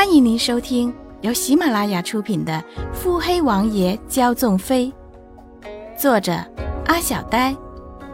[0.00, 2.54] 欢迎您收听由喜马拉雅出品的
[2.94, 4.90] 《腹黑王爷骄纵妃》，
[6.00, 6.32] 作者
[6.86, 7.54] 阿小呆，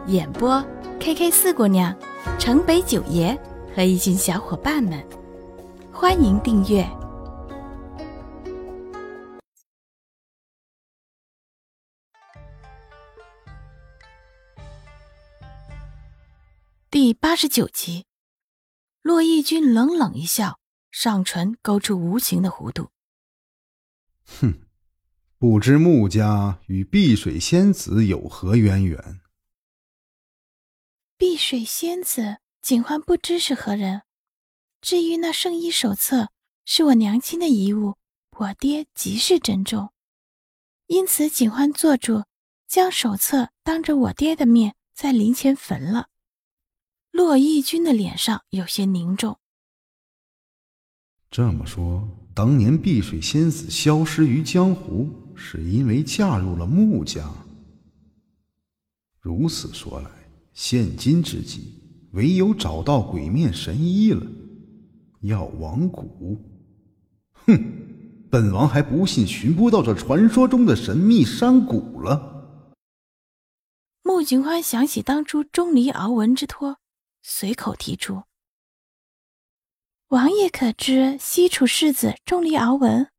[0.07, 0.61] 演播
[0.99, 1.97] K K 四姑娘、
[2.37, 3.39] 城北九爷
[3.73, 5.01] 和一群小伙伴们。
[5.89, 6.85] 欢迎订阅
[16.91, 18.03] 第八十九集。
[19.01, 20.59] 骆毅君冷冷一笑。
[20.91, 22.89] 上唇勾出无情的弧度。
[24.25, 24.67] 哼，
[25.37, 29.21] 不知穆家与碧水仙子有何渊源？
[31.17, 34.03] 碧水仙子，景欢不知是何人。
[34.81, 36.29] 至于那圣医手册，
[36.65, 37.95] 是我娘亲的遗物，
[38.37, 39.91] 我爹极是珍重，
[40.85, 42.25] 因此景欢做主，
[42.67, 46.09] 将手册当着我爹的面在灵前焚了。
[47.09, 49.39] 洛义君的脸上有些凝重。
[51.29, 57.29] 这么说，当年碧水仙子消失于江湖，是因为嫁入了穆家。
[59.19, 60.09] 如此说来，
[60.53, 61.73] 现今之计，
[62.11, 64.25] 唯有找到鬼面神医了。
[65.21, 66.39] 药王谷，
[67.33, 67.61] 哼，
[68.29, 72.35] 本王还不信寻不到这传说中的神秘山谷了。
[74.03, 76.77] 穆景欢想起当初钟离敖文之托，
[77.21, 78.23] 随口提出。
[80.09, 83.11] 王爷可知西楚世子钟离敖文？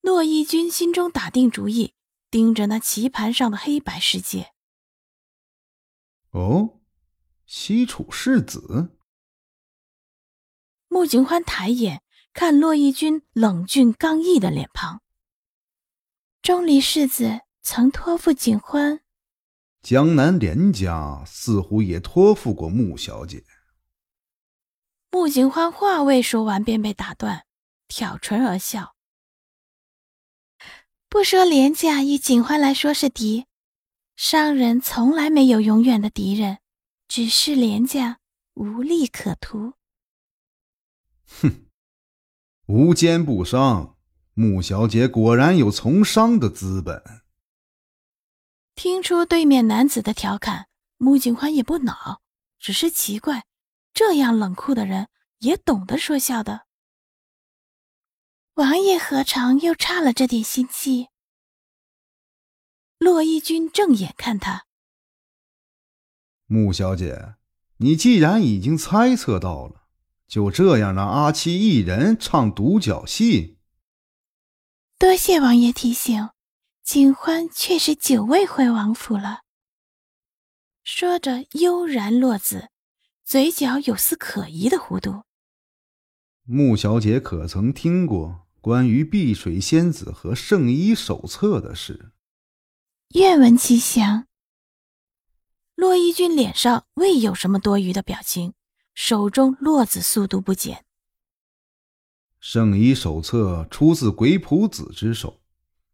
[0.00, 1.94] 洛义君心中打定主意，
[2.32, 4.52] 盯着那棋盘上的黑白世界。
[6.30, 6.80] 哦，
[7.46, 8.98] 西楚世子。
[10.88, 12.02] 穆景欢抬眼
[12.32, 15.00] 看洛义君冷峻刚毅的脸庞。
[16.42, 19.00] 钟离世子曾托付景欢，
[19.80, 23.44] 江南连家似乎也托付过穆小姐。
[25.10, 27.46] 穆景欢话未说完，便被打断，
[27.88, 28.94] 挑唇而笑。
[31.08, 33.46] 不说廉价以景欢来说是敌，
[34.16, 36.58] 商人从来没有永远的敌人，
[37.08, 38.18] 只是廉价
[38.52, 39.72] 无利可图。
[41.40, 41.66] 哼，
[42.66, 43.96] 无奸不商，
[44.34, 47.02] 穆小姐果然有从商的资本。
[48.74, 50.68] 听出对面男子的调侃，
[50.98, 52.20] 穆景欢也不恼，
[52.58, 53.47] 只是奇怪。
[53.98, 56.68] 这样冷酷的人也懂得说笑的，
[58.54, 61.08] 王爷何尝又差了这点心机？
[62.98, 64.66] 洛义君正眼看他，
[66.46, 67.34] 穆小姐，
[67.78, 69.88] 你既然已经猜测到了，
[70.28, 73.58] 就这样让阿七一人唱独角戏？
[74.96, 76.30] 多谢王爷提醒，
[76.84, 79.40] 景欢确实久未回王府了。
[80.84, 82.70] 说着，悠然落子。
[83.28, 85.24] 嘴角有丝可疑的弧度。
[86.44, 92.12] 穆小姐可曾听过关于碧水仙子和圣医手册的事？
[93.10, 94.28] 愿闻其详。
[95.74, 98.54] 洛一君脸上未有什么多余的表情，
[98.94, 100.86] 手中落子速度不减。
[102.40, 105.42] 圣医手册出自鬼仆子之手，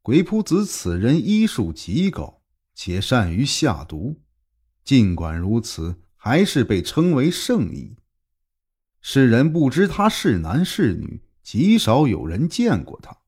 [0.03, 2.41] 鬼仆子此人医术极高，
[2.77, 4.23] 且善于下毒。
[4.85, 6.01] 尽管如此。
[6.27, 7.99] 还是被称为圣医，
[9.03, 13.19] 世人不知他是男是女，极少有人见过他，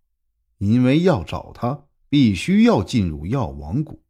[0.56, 4.02] 因为要找他，必须要进入药王谷。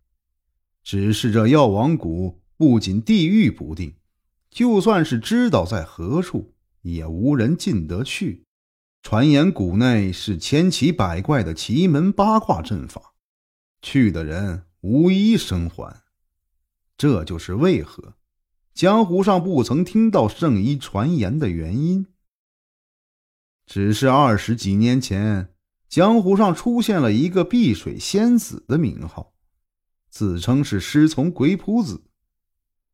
[0.85, 3.97] 只是这药王谷不仅地域不定，
[4.51, 8.45] 就算是知道在何处，也无人进得去。
[9.03, 13.15] 传言谷内是千奇百怪的奇门八卦阵法，
[13.83, 16.05] 去的人无一生还。
[16.97, 18.15] 这就是为何。
[18.77, 22.09] 江湖上不曾听到圣医传言的原因，
[23.65, 25.49] 只是二十几年前，
[25.89, 29.33] 江湖上出现了一个碧水仙子的名号，
[30.11, 32.03] 自称是师从鬼仆子。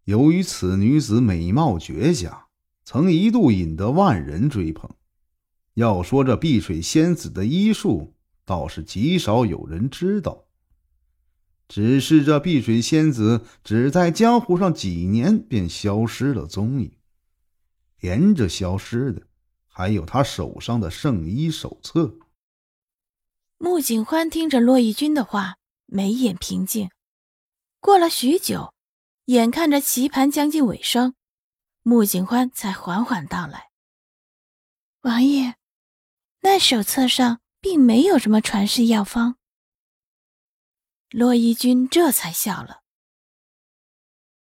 [0.05, 2.47] 由于此女子美貌绝佳，
[2.85, 4.89] 曾一度引得万人追捧。
[5.75, 8.15] 要说这碧水仙子的医术，
[8.45, 10.45] 倒是极少有人知道。
[11.75, 16.99] 只是这碧水仙子只在江湖上几年便消失了踪影，
[17.99, 19.23] 连着消失的
[19.67, 22.19] 还有他手上的圣医手册。
[23.57, 26.91] 穆景欢听着骆义军的话，眉眼平静。
[27.81, 28.75] 过了许久，
[29.25, 31.15] 眼看着棋盘将近尾声，
[31.83, 33.71] 穆景欢才缓缓道来
[35.01, 35.55] ：“王爷，
[36.43, 39.37] 那手册上并没有什么传世药方。”
[41.13, 42.83] 骆一君这才笑了。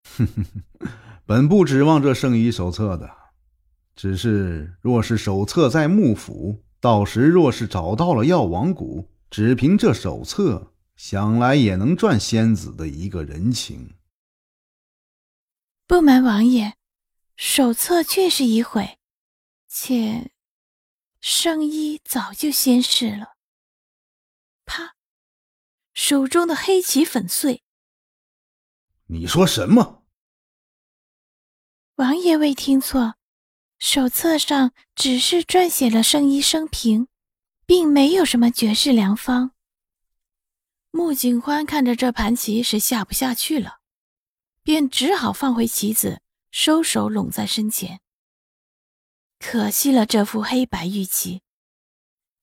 [0.04, 0.90] 哼哼哼，
[1.26, 3.10] 本不指望这圣医手册的，
[3.96, 13.96] 只是若是手册在幕府，到时若是找到了药王谷，只凭这手册，想来也能赚仙子的一个人情。
[15.86, 16.76] 不瞒王爷，
[17.36, 18.98] 手册确实已毁，
[19.68, 20.32] 且
[21.20, 23.36] 圣医早就仙逝了。
[24.66, 24.96] 啪，
[26.04, 27.62] 手中的黑棋粉碎。
[29.06, 30.04] 你说什么？
[31.98, 33.18] 王爷未听错，
[33.78, 37.08] 手册上只是撰写了圣医生平，
[37.68, 39.52] 并没有什么绝世良方。
[40.90, 43.78] 穆景欢看着这盘棋是下不下去了。
[44.64, 48.02] 便只好放回棋子，收手拢在身前。
[49.38, 51.44] 可惜了这副黑白玉棋，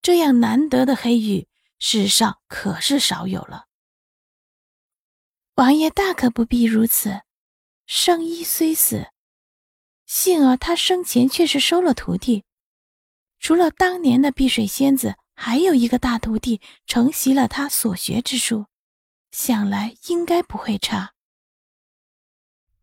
[0.01, 3.67] 这样难得的黑玉，世上可是少有了。
[5.55, 7.23] 王爷大可不必如此。
[7.87, 9.09] 圣医虽死，
[10.05, 12.45] 幸而他生前却是收了徒弟，
[13.41, 18.67] 除了当年的碧水仙子，还有一个大徒弟承袭了他所学之术，
[19.31, 21.15] 想来应该不会差。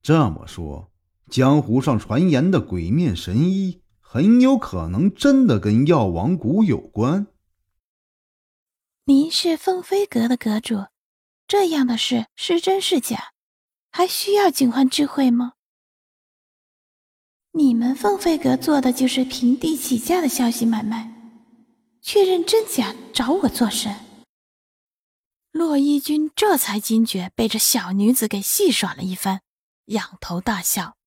[0.01, 0.91] 这么说，
[1.30, 7.27] 江湖上传言的鬼面神医很有可能真的跟药王谷有关。
[9.07, 10.88] 您是凤飞阁的阁主，
[11.48, 13.34] 这样的事是真是假，
[13.92, 15.54] 还需要警幻智慧吗？
[17.52, 21.13] 你们凤飞阁做的就是平地起价的消息买卖，
[22.02, 23.96] 确认真假找我做甚？
[25.51, 29.42] 洛一君这才惊觉被这小女子给戏耍了一番。
[29.86, 30.98] 仰头大笑，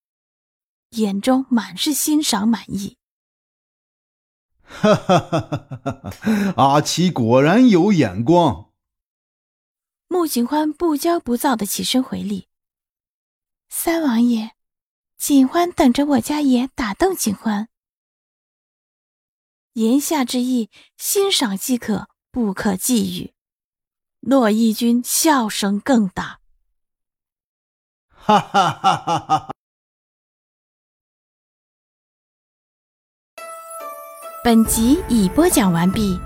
[0.90, 2.96] 眼中满是欣赏满意。
[4.68, 6.54] 哈哈哈哈哈！
[6.56, 8.70] 阿奇果然有眼光。
[10.08, 12.48] 穆景欢不骄不躁的起身回礼
[13.68, 14.52] ：“三王爷，
[15.16, 17.68] 景欢等着我家爷打动景欢。”
[19.74, 23.32] 言下之意，欣赏即可，不可觊觎。
[24.20, 26.40] 骆义君笑声更大。
[28.10, 29.50] 哈哈哈哈哈！
[34.40, 36.16] 本集已播讲完毕。